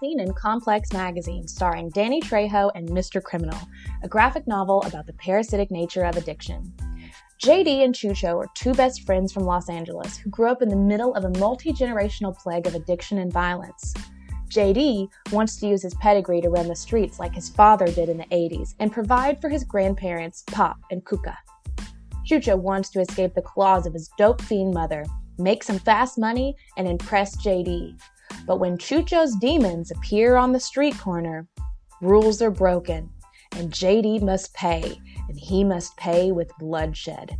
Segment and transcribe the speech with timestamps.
[0.00, 3.20] Seen in Complex Magazine, starring Danny Trejo and Mr.
[3.20, 3.58] Criminal,
[4.04, 6.72] a graphic novel about the parasitic nature of addiction.
[7.42, 10.76] JD and Chucho are two best friends from Los Angeles who grew up in the
[10.76, 13.92] middle of a multi generational plague of addiction and violence.
[14.50, 18.18] JD wants to use his pedigree to run the streets like his father did in
[18.18, 21.36] the 80s and provide for his grandparents, Pop and Kuka.
[22.24, 25.04] Chucho wants to escape the claws of his dope fiend mother,
[25.38, 27.98] make some fast money, and impress JD.
[28.46, 31.46] But when Chucho's demons appear on the street corner,
[32.00, 33.10] rules are broken,
[33.52, 34.98] and JD must pay
[35.28, 37.36] and he must pay with bloodshed.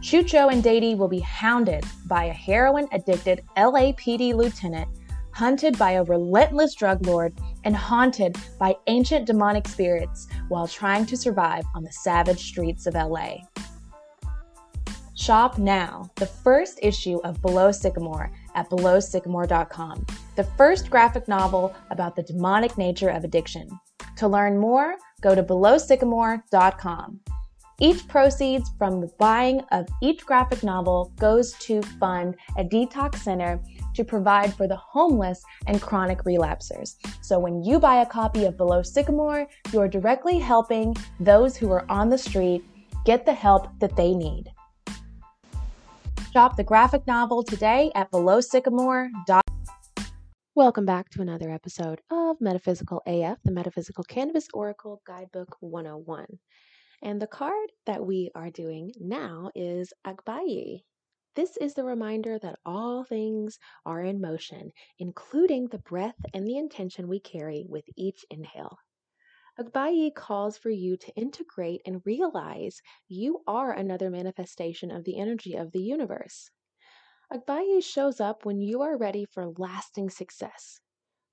[0.00, 4.88] Chucho and JD will be hounded by a heroin addicted LAPD lieutenant,
[5.32, 11.16] hunted by a relentless drug lord, and haunted by ancient demonic spirits while trying to
[11.16, 13.38] survive on the savage streets of LA.
[15.14, 22.16] Shop now the first issue of Below Sycamore at belowsycamore.com, the first graphic novel about
[22.16, 23.68] the demonic nature of addiction.
[24.16, 27.20] To learn more, go to belowsycamore.com.
[27.78, 33.60] Each proceeds from the buying of each graphic novel goes to fund a detox center
[33.94, 36.96] to provide for the homeless and chronic relapsers.
[37.20, 41.70] So when you buy a copy of Below Sycamore, you are directly helping those who
[41.70, 42.64] are on the street
[43.04, 44.50] get the help that they need.
[46.36, 49.40] Shop the graphic novel today at belowsycamore.com.
[50.54, 56.26] Welcome back to another episode of Metaphysical AF, the Metaphysical Cannabis Oracle Guidebook 101.
[57.02, 60.82] And the card that we are doing now is Agbaye.
[61.36, 66.58] This is the reminder that all things are in motion, including the breath and the
[66.58, 68.76] intention we carry with each inhale.
[69.58, 75.54] Agbaye calls for you to integrate and realize you are another manifestation of the energy
[75.54, 76.50] of the universe.
[77.32, 80.80] Agbaye shows up when you are ready for lasting success.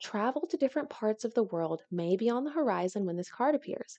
[0.00, 3.54] Travel to different parts of the world may be on the horizon when this card
[3.54, 3.98] appears.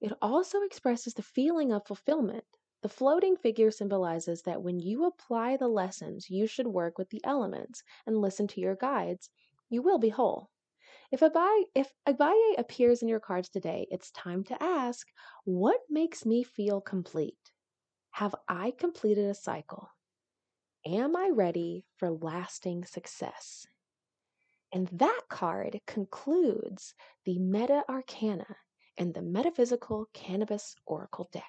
[0.00, 2.44] It also expresses the feeling of fulfillment.
[2.82, 7.24] The floating figure symbolizes that when you apply the lessons, you should work with the
[7.24, 9.30] elements and listen to your guides.
[9.68, 10.50] You will be whole.
[11.12, 15.06] If Agbaye, if Agbaye appears in your cards today, it's time to ask,
[15.44, 17.36] what makes me feel complete?
[18.12, 19.90] Have I completed a cycle?
[20.86, 23.66] Am I ready for lasting success?
[24.72, 26.94] And that card concludes
[27.26, 28.56] the Meta Arcana
[28.96, 31.44] and the Metaphysical Cannabis Oracle deck.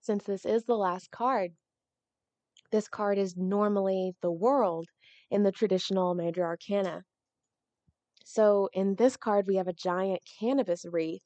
[0.00, 1.52] Since this is the last card,
[2.72, 4.88] this card is normally the world
[5.30, 7.04] in the traditional major arcana.
[8.30, 11.24] So in this card, we have a giant cannabis wreath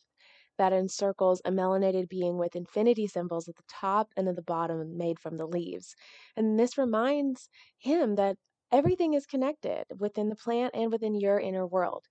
[0.56, 4.96] that encircles a melanated being with infinity symbols at the top and at the bottom
[4.96, 5.96] made from the leaves.
[6.37, 8.37] And this reminds him that
[8.70, 12.04] everything is connected within the plant and within your inner world.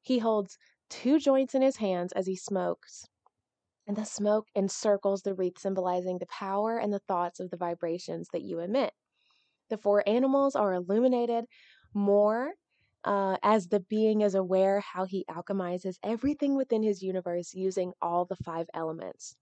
[0.00, 0.56] He holds
[0.88, 3.04] two joints in his hands as he smokes.
[3.86, 8.28] And the smoke encircles the wreath, symbolizing the power and the thoughts of the vibrations
[8.32, 8.94] that you emit.
[9.68, 11.44] The four animals are illuminated
[11.92, 12.54] more
[13.04, 18.24] uh, as the being is aware how he alchemizes everything within his universe using all
[18.26, 19.36] the five elements.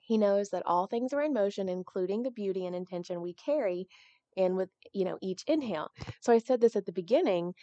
[0.00, 3.88] He knows that all things are in motion, including the beauty and intention we carry
[4.36, 5.90] in with you know each inhale.
[6.20, 7.54] So I said this at the beginning.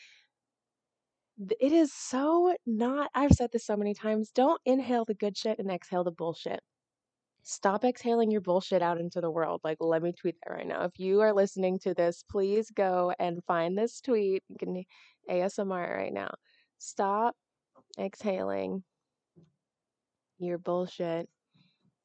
[1.59, 5.59] it is so not, I've said this so many times don't inhale the good shit
[5.59, 6.61] and exhale the bullshit.
[7.49, 9.61] Stop exhaling your bullshit out into the world.
[9.63, 10.83] Like, let me tweet that right now.
[10.83, 14.43] If you are listening to this, please go and find this tweet.
[14.49, 14.83] You can
[15.29, 16.29] ASMR right now.
[16.77, 17.37] Stop
[17.97, 18.83] exhaling
[20.39, 21.29] your bullshit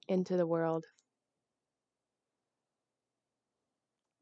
[0.07, 0.85] into the world.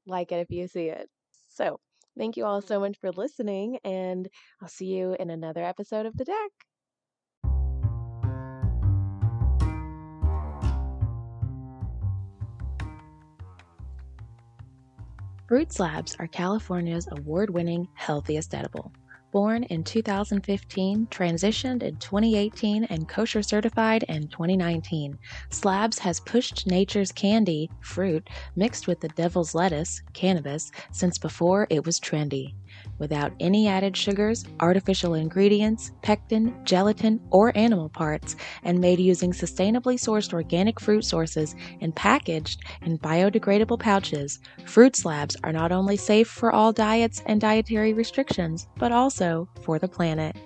[0.07, 1.11] Like it if you see it.
[1.49, 1.81] So,
[2.17, 4.27] thank you all so much for listening, and
[4.63, 6.70] I'll see you in another episode of The Deck.
[15.51, 18.93] Fruit Slabs are California's award winning healthiest edible.
[19.33, 25.19] Born in 2015, transitioned in 2018, and kosher certified in 2019,
[25.49, 31.85] Slabs has pushed nature's candy, fruit, mixed with the devil's lettuce, cannabis, since before it
[31.85, 32.55] was trendy
[33.01, 39.97] without any added sugars, artificial ingredients, pectin, gelatin, or animal parts, and made using sustainably
[39.97, 46.29] sourced organic fruit sources and packaged in biodegradable pouches, fruit slabs are not only safe
[46.29, 50.37] for all diets and dietary restrictions, but also for the planet.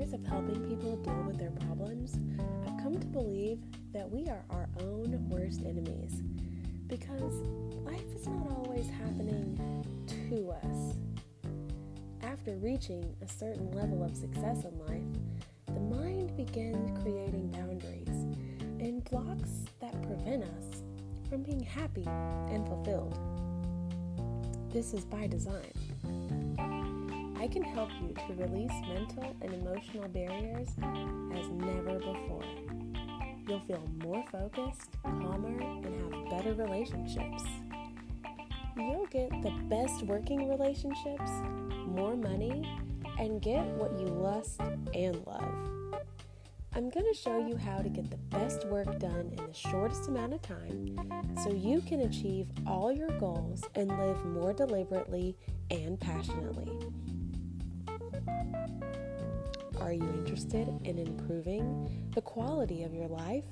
[0.08, 2.18] years of helping people deal with their problems,
[2.66, 3.60] I've come to believe
[3.92, 6.22] that we are our own worst enemies
[6.86, 7.34] because
[7.84, 9.84] life is not always happening
[10.30, 10.96] to us.
[12.22, 15.18] After reaching a certain level of success in life,
[15.66, 18.08] the mind begins creating boundaries
[18.80, 20.82] and blocks that prevent us
[21.28, 22.06] from being happy
[22.50, 23.18] and fulfilled.
[24.72, 26.37] This is by design.
[27.40, 30.68] I can help you to release mental and emotional barriers
[31.34, 32.42] as never before.
[33.46, 37.44] You'll feel more focused, calmer, and have better relationships.
[38.76, 41.30] You'll get the best working relationships,
[41.86, 42.68] more money,
[43.20, 44.60] and get what you lust
[44.92, 45.68] and love.
[46.74, 50.08] I'm going to show you how to get the best work done in the shortest
[50.08, 50.96] amount of time
[51.42, 55.36] so you can achieve all your goals and live more deliberately
[55.70, 56.70] and passionately.
[59.80, 63.44] Are you interested in improving the quality of your life?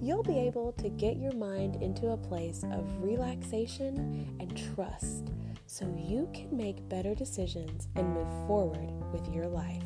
[0.00, 5.28] You'll be able to get your mind into a place of relaxation and trust
[5.66, 9.84] so you can make better decisions and move forward with your life.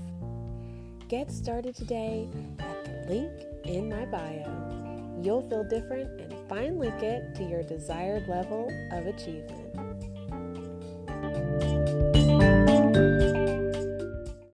[1.08, 2.28] Get started today
[2.58, 3.32] at the link
[3.64, 5.20] in my bio.
[5.22, 9.65] You'll feel different and finally get to your desired level of achievement.